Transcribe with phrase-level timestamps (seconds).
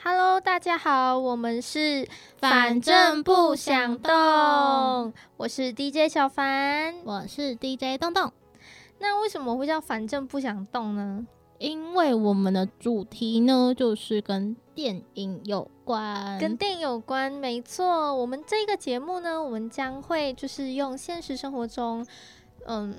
[0.00, 8.32] Hello，大家好，我们是反正不想动，我是 DJ 小凡，我是 DJ 洞洞。
[9.00, 11.26] 那为什么会叫反正不想动呢？
[11.58, 18.14] 因为我们的主题呢，就是跟电影有关，跟电影有关，没错。
[18.14, 22.06] 我们这个节目呢，我们将会就是用现实生活中，
[22.66, 22.94] 嗯。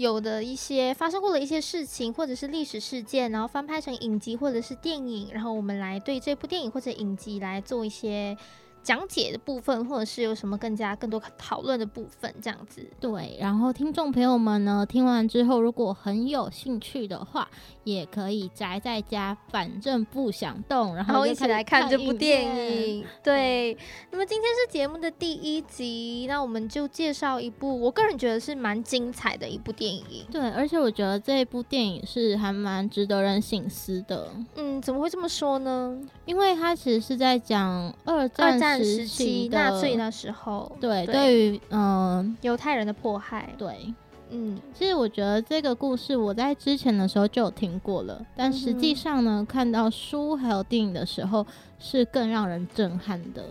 [0.00, 8.34] 有的一些发生过的一些事情，或者是历史事件，然后翻拍成影集或者是电影，然后我们来对这部电影或者影集来做一些。
[8.82, 12.88] 讲解的部分，或者是有什么更加更多讨论的部分，这样子。
[12.98, 17.48] 对，然后听众朋友们呢，听完之后如果很有兴趣的话，
[17.84, 22.42] 也可以宅在家，反正不想动，然后一起来看这部电
[22.88, 23.04] 影。
[23.22, 23.76] 对，
[24.10, 30.24] 那么今天是节目的第一集，那我们就介绍一部我个人觉得是蛮精彩的一部电影。
[30.30, 34.30] 对，而且我觉得这一部电影是还蛮值得人醒思的。
[34.56, 36.00] 嗯，怎么会这么说呢？
[36.24, 38.69] 因为它其实是在讲二战。
[38.78, 43.92] 时期纳粹那时候，对对于嗯犹太人的迫害，对，
[44.30, 51.46] 嗯，其实我觉得这个故事我在之前的时候就有听过了，但实际上呢，看到书还有电影的时候
[51.78, 53.44] 是更让人震撼的。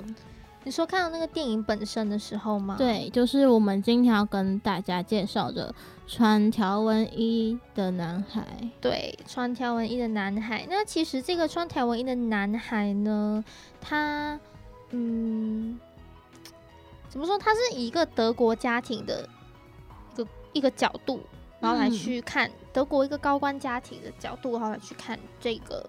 [0.65, 2.75] 你说看到那个电影本身的时候吗？
[2.77, 5.73] 对，就是我们今天要跟大家介绍的
[6.05, 8.45] 穿条纹衣的男孩。
[8.81, 10.67] 对，穿条纹衣的男孩。
[10.69, 13.43] 那其实这个穿条纹衣的男孩呢，
[13.81, 14.39] 他。
[14.91, 15.79] 嗯，
[17.09, 17.37] 怎么说？
[17.37, 19.27] 他是以一个德国家庭的
[20.13, 21.21] 一个一个角度，
[21.59, 25.87] 然后来去看德国一个高官家庭的角度，然后来去看这个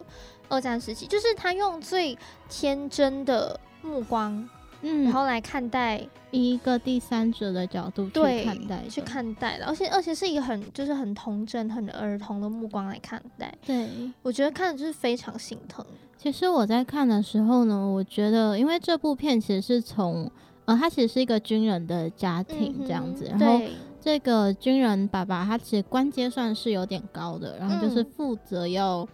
[0.48, 4.48] 二战时期，就是他用最天真的目光，
[4.82, 6.00] 嗯，然后来看待
[6.30, 13.52] 一个第三者的角度去看待，去看待的，而且而且是一个很就是很童真、很儿童的目光来看待。
[13.66, 13.88] 对，
[14.22, 15.84] 我觉得看的就是非常心疼。
[16.16, 20.30] 其实我在看的时候呢，我觉得，因为这部片其实是从，
[20.66, 23.60] 呃，他其实是一个军人的家庭这样子，然后
[24.00, 29.06] 这个军人爸爸他其实官阶算是有点高的，然后就是负责要，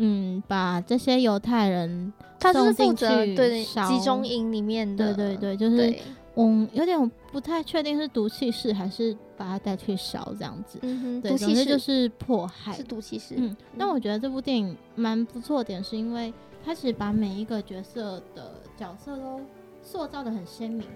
[0.00, 2.12] 嗯，把这些犹太人
[2.52, 5.94] 送进去对集中营里面的，对对对，就是。
[6.36, 10.78] 嗯，有点不太确定是毒气室还是把他带去烧这样子。
[10.80, 13.34] 嗯哼，对，总之就是迫害，是毒气室。
[13.36, 16.32] 嗯，那我觉得这部电影蛮不错点，是因为
[16.64, 19.40] 他其实把每一个角色的角色都
[19.82, 20.86] 塑造的很鲜明。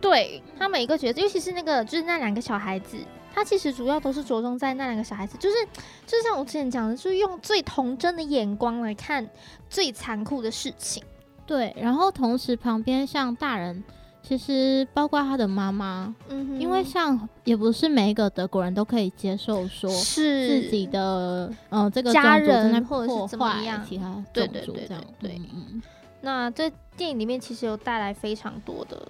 [0.00, 2.96] 对他每一个角色，尤其是那个就是那两个小孩子，
[3.34, 5.56] 他其实主要都是着重在那两个小孩子，就是
[6.06, 9.28] 就是像我之前讲的，就是用最童真的眼光来看
[9.68, 11.02] 最残酷的事情。
[11.46, 13.82] 对，然后同时旁边像大人。
[14.20, 25.80] 其实包括他的妈妈，嗯，因为像也不是每一个德国人都可以接受说是自己的呃这个家人或者是怎么样其他对对对对对，嗯，
[26.20, 29.00] 那在电影里面其实有带来非常多的，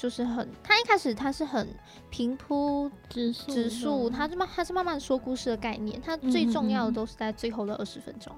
[0.00, 1.68] 就是很他一开始他是很
[2.08, 8.34] 平铺直直述，他是慢他是慢慢说故事的概念，他最重要的都是在最后的二十分钟，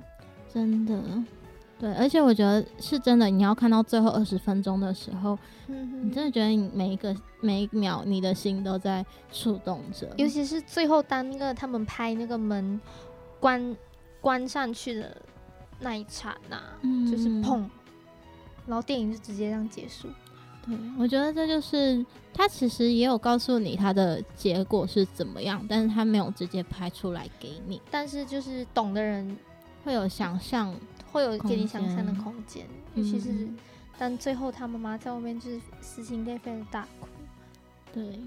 [0.52, 1.00] 真的。
[1.78, 10.08] 对，而且我觉得是真的，你要看到最后二十分钟的时候，你真的觉得你每一个每一秒，你的心都在触动着。
[10.16, 12.80] 尤其是最后当那个他们拍那个门
[13.38, 13.76] 关
[14.20, 15.16] 关上去的
[15.78, 16.60] 那一刹那，
[17.08, 17.68] 就是砰，
[18.66, 20.08] 然后电影就直接这样结束。
[20.66, 27.80] 对，我觉得这就是他其实也有告诉你他的结果是怎么样，但是他没有直接拍出来给你。
[27.90, 29.36] 但是就是懂的人
[29.84, 30.74] 会有想象。
[31.10, 33.46] 会有给你想象的空间，尤其是
[33.98, 37.06] 但最后他妈妈在外面就是撕心裂肺的大哭。
[37.92, 38.18] 对，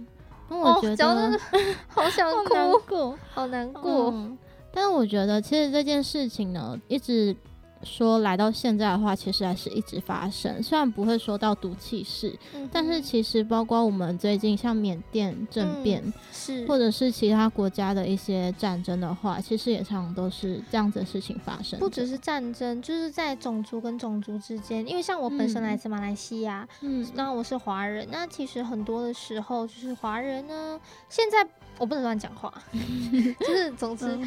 [0.47, 1.39] 那我觉得
[1.87, 2.31] 好想
[2.85, 4.13] 哭，好难过。
[4.71, 7.35] 但是我觉得其实这件事情呢，一直。
[7.83, 10.61] 说来到现在的话，其实还是一直发生。
[10.63, 12.37] 虽然不会说到毒气室，
[12.71, 21.79] 但是其实包括我们最近像缅甸政变，是或者是其他国家的一些战争的话，其实也常常都是这样子的事情发生。
[21.79, 24.87] 不只是战争，就是在种族跟种族之间。
[24.87, 30.79] 因为像我本身来自马来西亚，嗯，那我是华人，那其实很多的时候就是华人呢，
[31.09, 31.47] 现在
[31.77, 32.51] 我不能乱讲话，
[33.39, 34.17] 就是总之。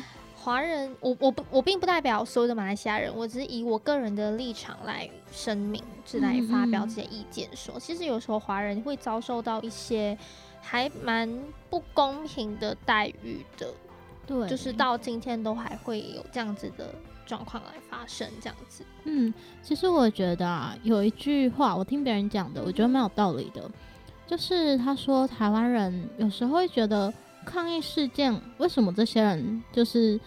[0.48, 7.46] 华人，我我不我并不代表所有的马来西亚人，我只是以我个人的立场来声明，是来发表这些意见。
[7.54, 10.16] 说其实有时候华人会遭受到一些
[10.62, 11.28] 还蛮
[11.68, 13.70] 不公平的待遇的，
[14.26, 16.94] 对，就是到今天都还会有这样子的
[17.26, 18.82] 状况来发生，这样子。
[19.04, 23.70] 嗯，其实我觉得啊，有一句话我听别人讲的，我觉得蛮有道理的，
[24.26, 27.12] 就是他说台湾人有时候会觉得
[27.44, 30.18] 抗议事件，为什么这些人就是。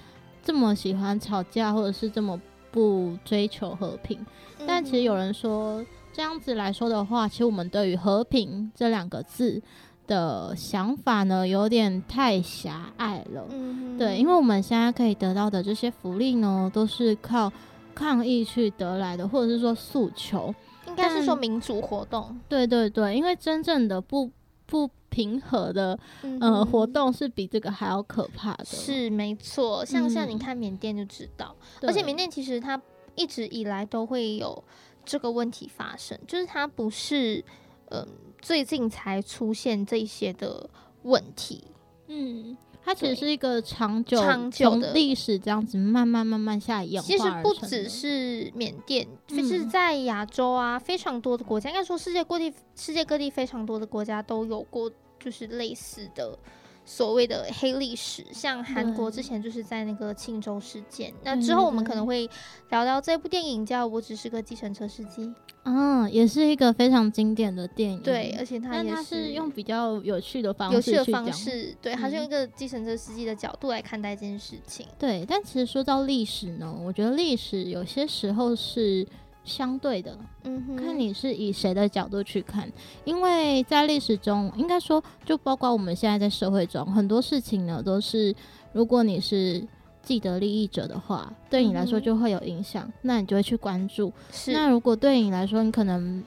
[0.44, 2.40] 这么喜欢吵架，或者是这么
[2.72, 4.26] 不追求和平。
[4.66, 5.84] 但其实有人说，
[6.14, 9.62] 这样子来说的话，其实我们对于和平这两个字
[10.08, 13.46] 的想法呢，有点太狭隘了。
[13.50, 17.52] 嗯，对，因为我们现在可以得到的这些福利呢，都是靠
[17.96, 20.54] 抗议去得来的，或者是说诉求，
[20.88, 22.40] 应该是说民主活动。
[22.50, 24.30] 对对对，因为真正的不
[24.66, 26.00] 不平和的
[26.40, 28.66] 呃活动是比这个还要可怕的。
[28.66, 32.82] 是没错，像像你看缅甸就知道，而且缅甸其实它。
[33.14, 34.64] 一直以来都会有
[35.04, 37.44] 这个问题发生，就是它不是
[37.90, 38.08] 嗯
[38.42, 40.70] 最近才出现这些的
[41.04, 41.66] 问题，
[42.08, 44.94] 嗯，它其实是一个长久长久的。
[44.94, 54.90] 历史，这样子慢慢慢慢下演化其实不只是缅甸，就是在亚洲啊，非常多的国家，应该说世界各地世界各地非常多的国家都有过，
[55.24, 56.38] 就是类似的。
[56.84, 61.14] 所谓的黑历史，像韩国之前就是在那个庆州事件。
[61.24, 62.28] 那之后我们可能会
[62.72, 65.28] 聊聊这部电影，叫《我只是个计程车司机》。
[65.64, 68.02] 嗯，也是一个非常经典的电影。
[68.02, 74.88] 对，而且它也是用比较有趣的方式，有趣的方式，对，它是用一个计程车司机的角度来看待这件事情。
[74.98, 79.08] 对，但其实说到历史呢，我觉得历史有些时候是。
[79.44, 82.72] 相对的，嗯，看你是以谁的角度去看，
[83.06, 88.34] 因为在历史中，应该说，就包括我们现在在社会中，很多事情呢，都是
[88.72, 89.66] 如果你是
[90.04, 94.12] 既得利益者的话，对你来说就会有影响，那你就会去关注。
[94.32, 96.24] 是，那如果对你来说，你可能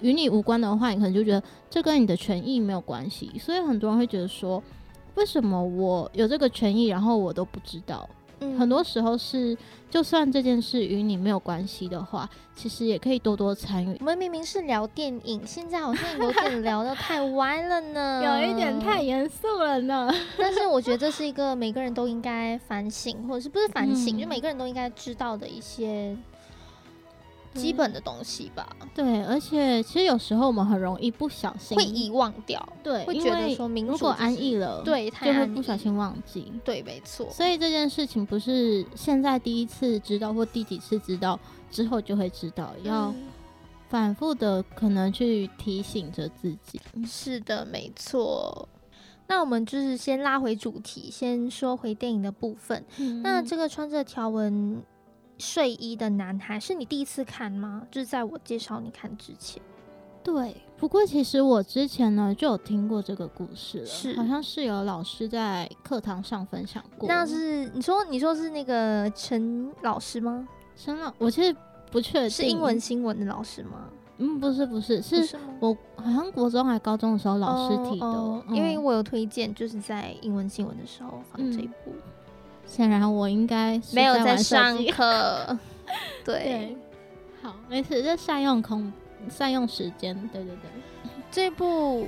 [0.00, 3.30] 与你无关的话，你可能就觉得这跟你的权益没有关系。
[3.38, 4.62] 所以很多人会觉得说，
[5.16, 8.08] 为什么我有这个权益，然后我都不知道？
[8.58, 9.56] 很多时候是，
[9.90, 13.96] 就算这件事与你没有关系的话，其实也可以多多参与。
[14.00, 20.12] 我们明明是聊电影，现在好像有点聊的太 歪了呢，有一点太严肃了呢。
[20.38, 26.16] 但是我觉得这是一个每个人都应该反省，或者是不是反省，就每个人都应该知道的一些。
[27.58, 37.28] 基本的东西吧，对，而且其实有时候我们很容易不小心会遗忘掉，对，会觉得说如果安逸了，对，就会不小心忘记，对，没错。
[37.30, 41.38] 所以这件事情不是现在第一次知道或第几次知道
[41.70, 43.12] 之后就会知道，要
[43.88, 46.80] 反复的可能去提醒着自己。
[47.06, 48.68] 是的，没错。
[49.26, 52.82] 那我们就是先拉回主题，先说回电影的部分。
[53.22, 54.82] 那这个穿着条纹。
[55.38, 57.86] 睡衣的男孩是你第一次看吗？
[57.90, 59.62] 就是在我介绍你看之前。
[60.22, 67.08] 对，不过其实我之前呢就有听过这个故事了，是好像是有老师在课堂上分享过。
[67.08, 70.46] 那是你说你说是那个陈老师吗？
[70.76, 71.56] 陈老，我其实
[71.90, 73.88] 不确定是英文新闻的老师吗？
[74.18, 81.92] 嗯，不是不是，是我好像国中还高中的时候老师提的，因为我有推荐，就是在英文新闻的时候放这一部。
[82.68, 85.58] 显然我应该没有在上课，
[86.24, 86.76] 对，
[87.42, 88.92] 好，没事，就善用空，
[89.28, 90.70] 善用时间，对对对。
[91.30, 92.06] 这部，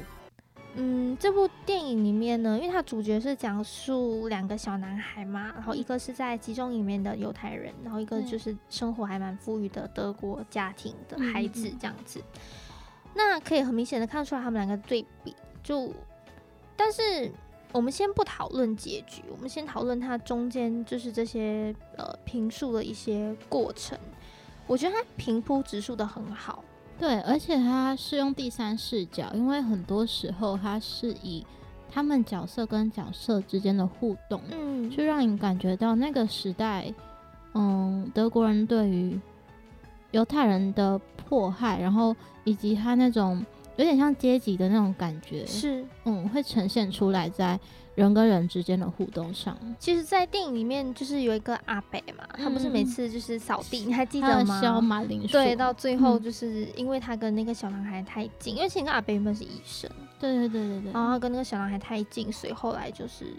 [0.75, 12.23] 嗯，这部电影里面呢，因为它主角是讲述两个小男孩嘛，然后一个是在集中营里面的犹太人，然后一个就是生活还蛮富裕的德国家庭的孩子这样子。
[13.15, 15.93] 那可以很明显的看出来他们两个对比，就，
[16.77, 17.33] 但是。
[17.73, 23.97] 我们先不讨论结局，我们先讨论它中间就是这些呃评述的一些过程。
[24.67, 26.65] 我觉得它平铺直述的很好，
[26.99, 31.47] 对，而且它是用第三视角，因为很多时候它是以
[31.91, 36.93] 他们角色跟角色之间的互动，嗯，去让你感觉到那个时代，
[37.55, 39.19] 嗯，德国人对于
[40.11, 43.45] 犹太人的迫害，然后以及他那种。
[43.77, 47.59] 有点像阶级的那种感觉，是，嗯，会呈现出来在
[47.95, 49.57] 人跟人之间的互动上。
[49.79, 54.61] 其实，在电影里面，就是有一个阿北嘛，他不是每次就是扫地，你还记得吗？
[54.61, 55.33] 削马铃薯。
[55.33, 63.35] 对，到最后就是因为他跟那个小男孩太近，因为其实阿北原本是医生，对对对对对，然后他跟那个小男孩太近，所以后来就是。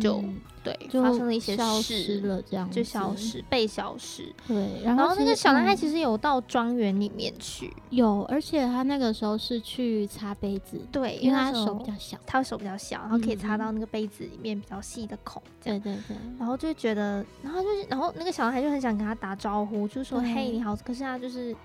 [0.00, 0.22] 就
[0.62, 4.30] 对，发生了一些事了，这样就消失，被消失。
[4.46, 15.42] 对，然后那个小男孩其实有到庄园里面去，有，而且他那个时候是去擦杯子，对，因为他手比较小，他手比较小，然后可以擦到那个杯子里面比较细的孔。
[15.62, 21.56] 对对对，然后就觉得，然后就是，然后那个小男孩就很想跟他打招呼，就说：“嘿，你好。”可是他就是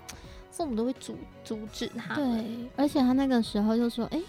[0.50, 2.14] 父母都会阻阻止他。
[2.14, 4.22] 对，而且他那个时候就说：“哎。”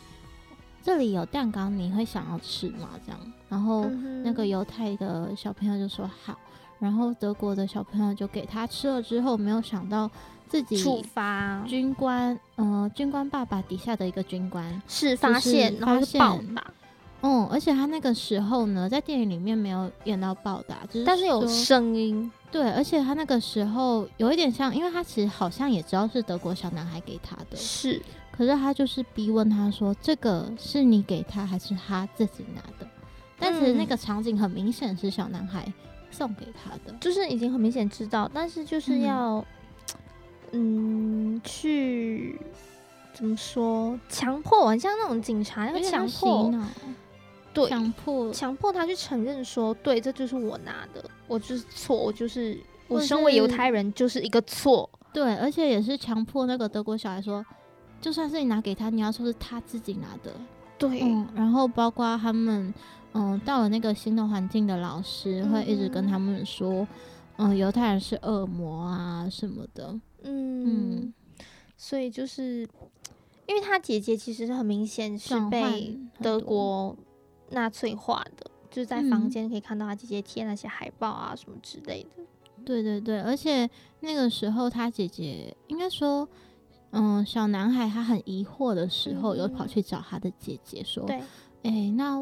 [0.84, 2.92] 这里有蛋糕，你会想要吃吗？
[3.06, 3.86] 这样，然后
[4.24, 6.38] 那个犹太的小朋友就说好，
[6.80, 10.10] 然后德国的小朋友就给他吃了之后，没有想到
[10.48, 16.74] 自己触发军官，呃，军官爸爸底下的一个军官是发现，然后暴打，
[17.22, 22.32] 哦，而且他那个时候呢，在电影里面没有演到报答，就是但是有声音。
[22.50, 28.02] 对，而且他那个时候有一点像，因为他其实好像也知道是德国小男孩给他的，是，
[28.32, 32.88] 可是他就是逼问他说：“这个是你给他，还是他自己拿的？”
[33.40, 35.72] 但是那个场景很明显是小男孩
[36.12, 39.44] 送给他的，就是已经很明显知道，但是就是要，
[40.52, 42.40] 嗯，去
[43.14, 46.52] 怎么说，强迫，像那种警察要强迫。
[47.54, 54.88] 对，强迫强迫他去承认说，对，这就是我拿的，我就是错，我就是我身为犹太人就是一个错。
[55.12, 57.44] 对，而且也是强迫那个德国小孩说，
[58.00, 60.32] 就算是你拿给他，你要说是他自己拿的。
[60.78, 61.00] 对，
[61.34, 62.72] 然后包括他们，
[63.14, 66.88] 嗯，到了那个新的环境的老师会一直跟他们说，
[67.38, 70.00] 嗯，犹太人是恶魔啊什么的。
[70.24, 71.14] 嗯，
[71.76, 72.68] 所以就是
[73.48, 76.96] 因为他姐姐其实是很明显是被德国。
[77.50, 82.22] 纳粹化的，就是在房间可以看到他姐姐贴那些海报啊什么之类的。
[82.66, 83.70] 对对对，而且
[84.02, 86.28] 那个时候他姐姐应该说，
[86.92, 91.22] 嗯，小男孩他很疑惑的时候，有跑去找他的姐姐说：“对，
[91.64, 92.22] 哎，那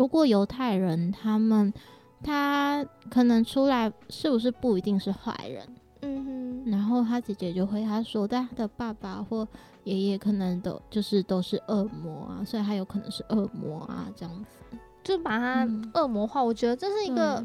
[0.00, 1.70] 如果犹太人他们
[2.22, 5.68] 他可能出来，是不是不一定是坏人？”
[6.00, 6.70] 嗯哼。
[6.70, 9.46] 然后他姐姐就回他说：“但他的爸爸或……”
[9.84, 16.42] 爷爷可能都就是都是恶魔啊，所以他有可能是恶魔啊，这样子就把他恶魔化。
[16.42, 17.44] 我觉得这是一个，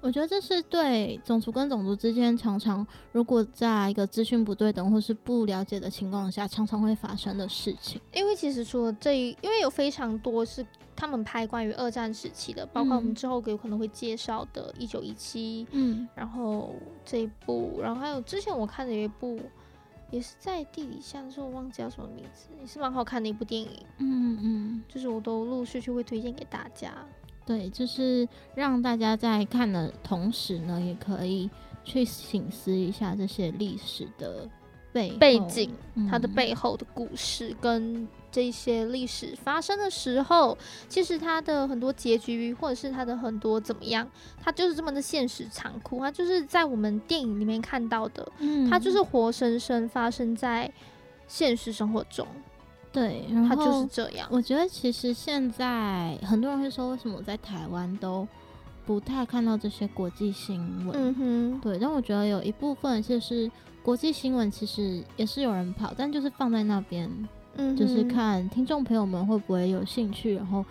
[0.00, 8.00] 我觉得这是对种族跟种族之间常常如果在一个资讯不对等或是不了解的情况下，常常会发生的事情。
[8.14, 10.66] 因为其实除了这一，因为有非常多是
[10.98, 16.74] 他们拍关于二战时期的，包括我们之后有可能会介绍的《一九一七》，嗯，然后
[17.04, 19.38] 这一部，然后还有之前我看的有一部。
[20.10, 23.68] 也是在地底下，但是我忘记叫什么名字，也是蛮好看的一部电影。
[23.98, 26.94] 嗯嗯，就是我都陆续去会推荐给大家。
[27.44, 31.50] 对，就是让大家在看的同时呢，也可以
[31.84, 34.48] 去醒思一下这些历史的
[34.92, 35.70] 背背景，
[36.10, 38.06] 它的背后的故事跟。
[38.30, 44.06] 这些历史发生的时候，其实它的很多结局，或者是它的很多怎么样，
[44.38, 45.98] 它就是这么的现实残酷。
[46.00, 50.70] 它就是在我们电影里面看到的，嗯，它就是活生生发生在
[51.26, 52.28] 现实生活中。
[52.92, 54.28] 对，它就是这样。
[54.30, 58.28] 我觉得其实现在很多人会说，为什么在台湾都
[58.84, 60.94] 不太看到这些国际新闻？
[60.94, 61.78] 嗯哼，对。
[61.78, 63.50] 但我觉得有一部分就是
[63.88, 67.10] 国际新闻，其实也是有人跑，但就是放在那边。
[67.54, 70.62] 嗯，就是看听众朋友们会不会有兴趣，然后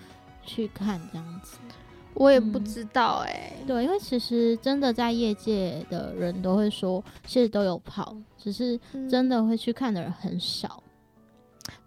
[0.44, 1.58] 去看这样子。
[2.14, 10.84] 我也不知道哎，对，因为其实真的在业界的人都会说，其实都有跑，只是真的会去看的人很少。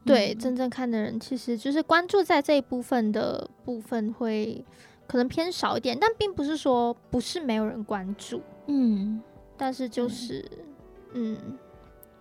[0.05, 4.65] 对，真正看的人其实就是关注在这一部分的部分会
[5.07, 8.43] 可能偏少一点，但并不是说不是没有人关注。
[8.67, 9.23] 嗯，
[9.57, 10.67] 但是就是嗯。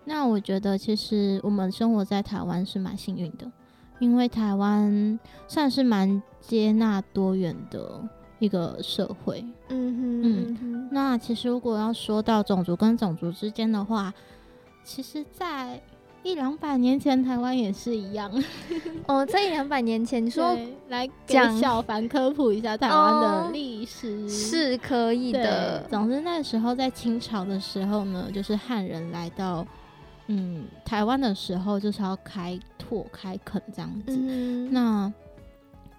[0.04, 3.50] 那我觉得，其实我们生活在台湾是蛮幸运的，
[3.98, 8.00] 因为台湾算是蛮接纳多元的
[8.38, 9.44] 一个社会。
[9.68, 10.88] 嗯哼，嗯。
[10.90, 14.12] 那其实如果要说到种族跟种族之间的话，
[14.82, 15.80] 其实，在
[16.22, 18.30] 一两百年前，台湾也是一样。
[19.06, 20.56] 哦，在一两百年前，你说
[20.88, 25.82] 来给小凡科普一下台湾的历史是可以的。
[25.90, 29.66] 总之，那时候在清朝的时候呢，就是汉人来到。
[30.32, 34.16] 嗯，台湾的时候就是要开拓、开垦这样子。
[34.70, 35.12] 那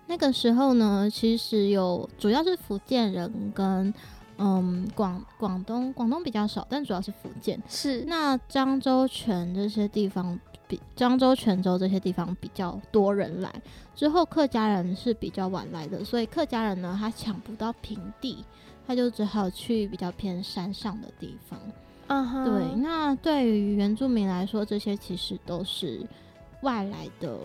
[0.08, 3.94] 那个时候呢，其实有主要是福建人跟
[4.42, 7.62] 嗯广广东，广东比较少，但主要是福建。
[7.70, 13.54] 是那漳州、泉这些地方比漳州、泉州这些地方比较多人来。
[13.96, 18.44] 之后客家人是比较晚来的，所以客家人呢，他抢不到平地，
[18.88, 21.60] 他就只好去比较偏山上的地方。
[22.44, 26.02] 对，那对于原住民来说，这些其实都是
[26.62, 27.38] 外来的，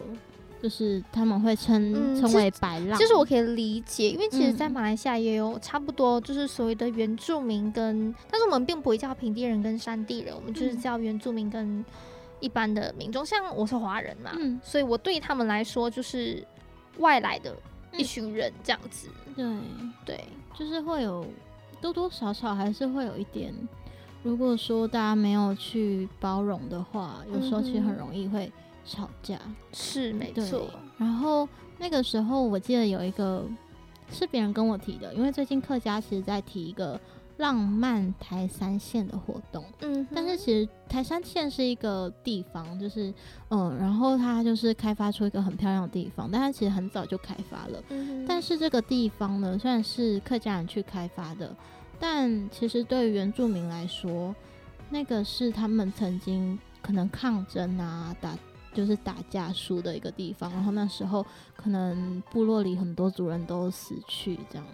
[0.62, 2.98] 就是他们会称称为白浪。
[2.98, 11.84] 其实我可以理解，因为其实，在马来西亚也有差不多，就是所谓的原住民跟，但是我们并不会叫平地人跟山地人，我们就是叫原住民跟
[12.40, 13.24] 一般的民众。
[13.24, 14.32] 像我是华人嘛，
[14.62, 16.44] 所以我对他们来说就是
[16.98, 17.54] 外来的
[17.92, 19.08] 一群人这样子。
[19.36, 19.44] 对
[20.04, 21.26] 对，就是会有
[21.80, 23.52] 多多少少还是会有一点。
[24.22, 28.50] 如果说大家没有去包容的话，有时候其实很容易会
[28.86, 29.38] 吵架。
[29.72, 30.70] 是没错。
[30.96, 33.44] 然后那个时候我记得有一个
[34.10, 36.98] 是别人跟我提的，因为最近客家其实在提一个
[37.38, 43.12] 浪漫台山县的活动，嗯，但是其实台山县是一个地方，就是
[43.50, 51.54] 嗯，然后它就是开发出一个很漂亮的地方，但它其实很早就开发了，嗯，但是这个地方呢，虽然是客家人去开发的，
[52.00, 54.34] 但其实对于原住民来说，
[54.88, 58.34] 那个是他们曾经可能抗争啊，打
[58.76, 61.24] 就是打架输的一个地方，然后那时候
[61.56, 64.66] 可能部落里很多族人都死去这样。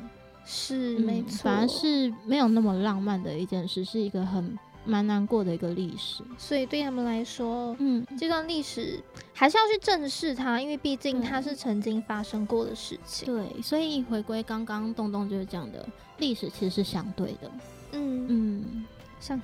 [0.44, 6.24] 是没错，反而是没有那么浪漫的一件事，是一个很蛮难过的一个历史。
[6.36, 9.00] 所以对他们来说，嗯，这段历史
[9.32, 13.32] 还是要去正视它，因为毕竟它是曾经发生过的事情。
[13.32, 17.48] 对，所以回归刚刚东东就是讲的，历史其实是相对的。
[17.92, 18.84] 嗯嗯，
[19.22, 19.40] 像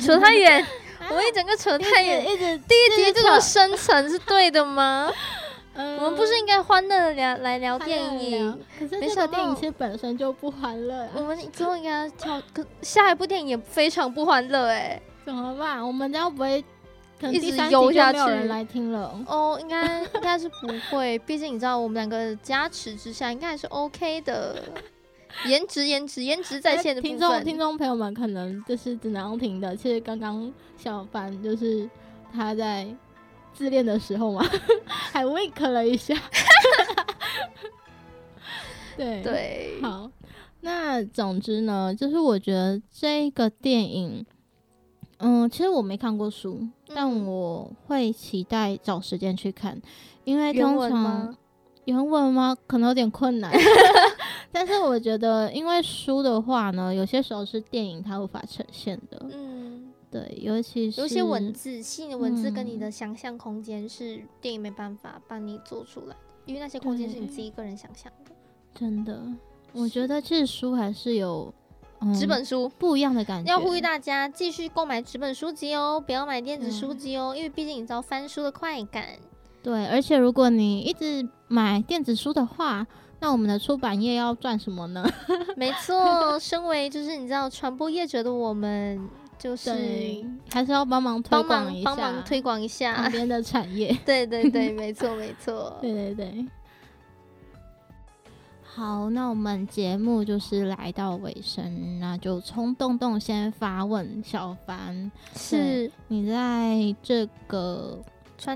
[0.00, 0.66] 扯太远，
[1.10, 5.12] 我们一整个扯太远，一直第一集这种深层是对的吗？
[5.74, 8.58] 我们不是应该欢乐的聊来聊电影？
[8.78, 11.08] 可是这个电影其实本身就不欢乐。
[11.14, 15.86] 我们之后应该跳，可下一部电影也非常不欢乐哎，怎么办？
[15.86, 16.64] 我们这样不会
[17.22, 18.18] 一直游下去？
[18.18, 24.62] 没有人来听了哦，应该应该是不会，毕竟你知道我们两个加持之下，应该还是 OK 的。
[25.46, 29.76] 颜值，颜值，颜值在线的听众听众朋友们，可能就是只能听的。
[29.76, 31.88] 其实刚刚小凡就是
[32.32, 32.86] 他在。
[33.54, 34.42] 自恋的时候嘛，
[34.88, 36.14] 还 wink 了一下。
[38.96, 40.10] 对对，好。
[40.62, 44.24] 那总之呢，就是我觉得这个电影，
[45.18, 49.78] 嗯，其实我没看过书，但我会期待找时间去看，
[50.24, 51.36] 因为通常
[51.84, 52.56] 原文吗？
[52.66, 53.52] 可能有点困难。
[54.52, 59.26] 但是我觉得，因为书的话呢，有些时候是电影它无法呈现的。
[59.32, 59.92] 嗯。
[60.10, 68.30] 对，尤其是有些文字，细的文字跟你的想象空间是电影没办法帮你做出来的，因为那些空间是你自己个人想象的。
[68.74, 69.22] 真的，
[69.72, 71.50] 我觉得其实书还是有
[72.14, 73.50] 纸本书不一样的感觉。
[73.50, 79.18] 要呼吁大家继续购买纸本书籍哦，不要买电子书籍哦，因为毕竟你知道翻书的快感。
[79.62, 82.86] 对，而且如果你一直买电子书的话，
[83.22, 85.08] 那我们的出版业要赚什么呢？
[85.56, 89.08] 没错，身为就是你知道传播业者的我们。
[89.38, 89.72] 就是
[90.52, 93.92] 还是要帮忙推广一下，帮忙推广一下旁边的产业。
[94.06, 95.76] 对对对，没 错没错。
[95.80, 96.46] 对对对。
[98.62, 108.00] 好，那我们节目就是来到尾声，那就冲洞洞先发问小凡，是你在这个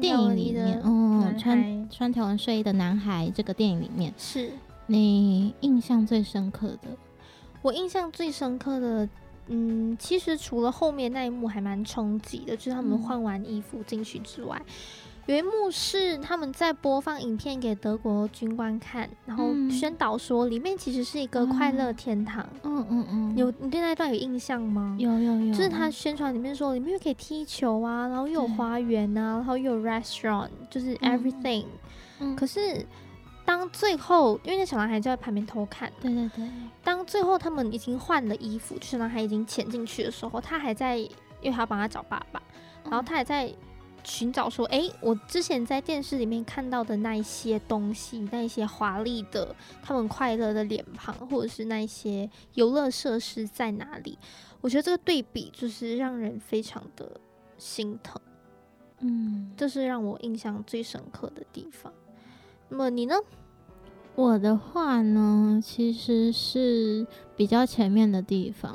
[0.00, 1.05] 电影里面，嗯，
[1.38, 4.50] 穿穿条纹睡衣的男孩这个电影里面，是
[4.86, 6.88] 你印象最深刻的？
[7.62, 9.08] 我印象最深刻的。
[9.48, 14.60] 嗯，其实除了后面那一幕还蛮冲击的，就是他们换完衣服进去之外，
[15.26, 22.46] 有一幕是他们在播放影片给德国军官看，然后宣导说里面其实是一个快乐天堂。
[22.62, 24.96] 嗯嗯嗯，有你对那段有印象吗？
[24.98, 31.66] 有有有，就是他宣传里面说里面又可以踢球啊，然后又有花园啊，然后又有 restaurant，就是 everything。
[32.20, 32.86] 嗯，可是。
[33.44, 35.88] 当最后，因为那小男孩就在旁边偷看。
[36.00, 36.50] 对对对。
[36.82, 41.10] 当最后他们已经换了衣服，小男孩已经潜进去的时候，他还在，因
[41.44, 42.42] 为他要帮他找爸爸，
[42.82, 43.48] 然后他还在
[44.06, 54.16] 寻找说：“哎，我之前在电视里面看到的那一些东西，那一些华丽的、他们快乐的脸庞，或者是那一些游乐设施在哪里？”
[54.62, 57.20] 我觉得这个对比就是让人非常的
[57.58, 58.20] 心疼。
[59.00, 61.92] 嗯，这是让我印象最深刻的地方。
[62.68, 63.14] 那么你呢？
[64.14, 68.74] 我的话呢，其实是比较前面的地方，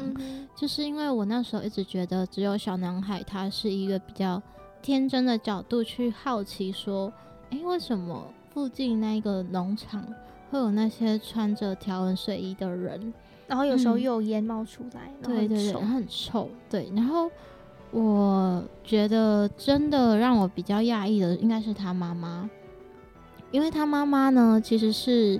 [0.56, 4.39] 就是因为我那时候一直觉得只有小男孩他是一个比较
[4.82, 7.12] 天真的角度去好奇说，
[7.52, 10.06] 哎，为什么附近那个农场
[10.50, 13.13] 会有那些穿着条纹睡衣的人，
[13.48, 16.91] 然后有时候又有烟冒出来，对对对，很臭，对。
[16.96, 17.30] 然后
[17.91, 22.50] 我觉得真的让我比较讶异的，应该是他妈妈。
[23.52, 25.39] 因为他妈妈呢，其实是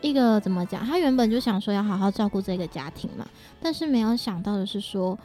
[0.00, 0.82] 一个怎么讲？
[0.84, 3.26] 他原本就想说要好好照顾这个家庭嘛，
[3.60, 5.18] 但是没有想到的是说，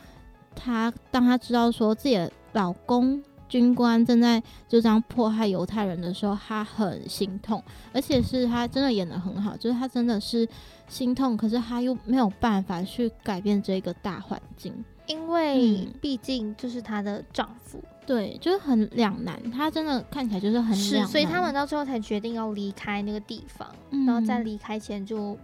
[0.55, 7.63] 他当她知道说自己的老公军官正在就这样迫害犹太人的时候，她很心痛，
[7.93, 10.47] 而且是她真的演的很好，就是她真的是
[10.87, 14.73] 心痛，可是她又没有办法去改变这个大环境，
[15.07, 17.79] 因为毕竟就是她的丈夫。
[18.07, 23.67] 对，就是很两难，她真的看起来就是很是，所以他们到最后才决定要离开那个地方，
[24.05, 25.35] 然后在离开前就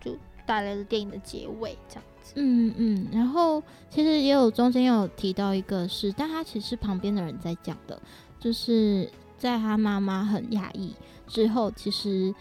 [0.00, 0.10] 就
[0.52, 2.34] 带来了电影的结尾这样子。
[2.36, 7.98] 嗯嗯，然后其实也有中间有提到一个是，但他其实旁边的人在讲的，
[8.38, 10.94] 就是在他妈妈很压抑
[11.26, 12.34] 之后，其实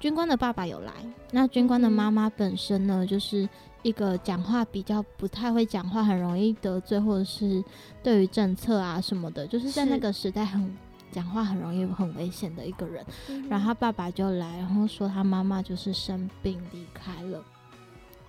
[0.00, 0.92] 军官的爸爸有来，
[1.30, 3.46] 那军官的妈妈本身呢，就是
[3.82, 7.62] 一个讲话比较不太会讲话，很容易得罪，或者是
[8.02, 10.74] 对于政策啊什么的，就是在那个时代很
[11.12, 13.04] 讲话很容易很危险的一个人。
[13.48, 17.42] 然后他爸爸就来，然后说他妈妈就是生病离开了，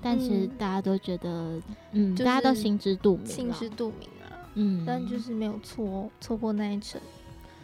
[0.02, 7.00] 但是大家都觉得，嗯，大家都心知肚明，心知肚明啊，嗯，但就是没有错错过那一层。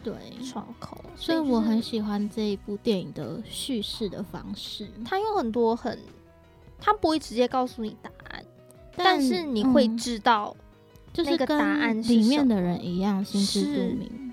[0.04, 4.88] 对窗口，所以我很喜欢这一部电影的叙事的方式。
[5.04, 5.98] 它有很多很，
[6.80, 8.46] 它不会直接告诉你答案，
[8.96, 10.56] 但是你会知道，
[11.12, 14.32] 就是跟答案里面的人一样心知肚明。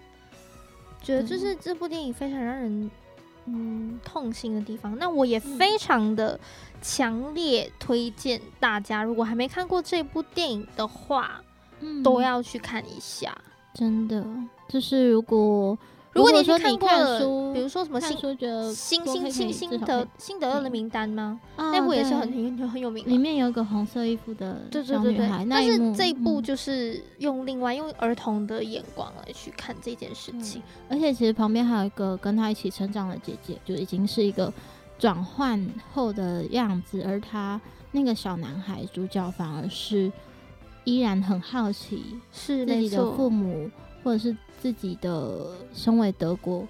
[1.02, 2.90] 觉得就是这部电影非常让人
[3.46, 4.96] 嗯痛心的地方。
[4.98, 6.38] 那我也非常的
[6.80, 11.40] 强烈推荐大家，如果还没看过这部电影的话，
[12.04, 13.36] 都要去看一下。
[13.74, 14.24] 真的，
[14.68, 15.78] 就是如果
[16.12, 21.40] 如果你去看过书，比如说什么新书，觉得星星星星的辛德勒的名单吗？
[21.56, 25.46] 那部也是很很很有名，里面有一个红色衣服的小女孩。
[25.48, 34.52] 但是这一部就是用另外用儿童的眼光来去看这件事情，而且其实旁边还有一个跟他一起成长的姐姐，就已经是一个
[34.98, 40.12] 转换后的样子，而他那个小男孩主角反而是。
[40.84, 43.70] 依然很好奇，是自己的父母，
[44.02, 46.66] 或者是自己的身为德国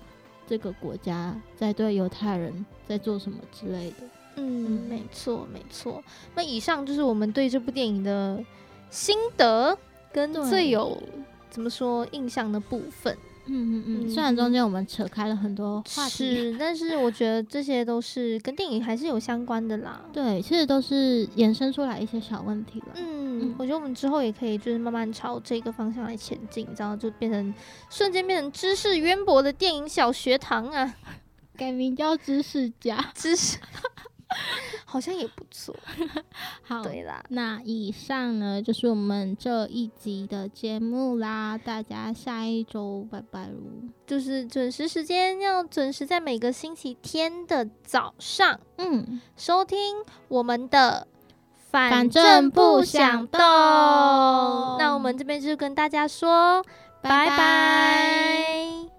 [0.47, 3.97] 这个国家在对犹太人在做什么之类的。
[4.37, 6.03] 嗯，没错，没错。
[6.35, 8.43] 那以上就是我们对这部电影的
[8.91, 9.77] 心得
[10.13, 11.03] 跟最有
[11.51, 13.17] 怎么说印象的部分。
[13.47, 20.01] 嗯嗯嗯，虽然中间我们扯开了很多话题，但是我觉得这些都是跟电影还是有相关的啦。
[20.13, 22.89] 对，其实都是衍生出来一些小问题了。
[22.97, 27.53] 嗯，我觉得我们之后也可以就是慢慢朝这个方向来前进，然后就变成
[27.91, 30.95] 瞬间变成知识渊博的电影小学堂啊，
[31.57, 33.59] 改名叫知识家， 知识。
[34.85, 35.75] 好像也不错。
[36.63, 41.59] 好，对啦，那以上呢就是我们这一集的节目啦。
[41.59, 43.55] 大家下一周拜拜喽！
[44.07, 49.97] 就是准时时间要准时在每个星期天的早上，嗯，收听
[50.29, 51.07] 我们的。
[51.71, 53.41] 反正不想动。
[53.41, 56.63] 那我们这边就跟大家说
[57.01, 58.93] 拜拜。